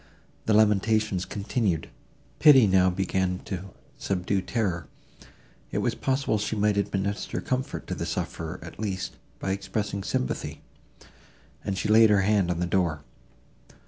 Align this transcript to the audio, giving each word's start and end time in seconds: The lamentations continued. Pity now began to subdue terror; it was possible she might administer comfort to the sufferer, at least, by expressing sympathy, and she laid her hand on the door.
The 0.47 0.55
lamentations 0.55 1.25
continued. 1.25 1.87
Pity 2.39 2.65
now 2.65 2.89
began 2.89 3.37
to 3.45 3.65
subdue 3.99 4.41
terror; 4.41 4.87
it 5.71 5.77
was 5.77 5.93
possible 5.93 6.39
she 6.39 6.55
might 6.55 6.75
administer 6.75 7.39
comfort 7.39 7.85
to 7.85 7.93
the 7.93 8.07
sufferer, 8.07 8.59
at 8.63 8.79
least, 8.79 9.17
by 9.37 9.51
expressing 9.51 10.01
sympathy, 10.03 10.63
and 11.63 11.77
she 11.77 11.87
laid 11.87 12.09
her 12.09 12.21
hand 12.21 12.49
on 12.49 12.59
the 12.59 12.65
door. 12.65 13.03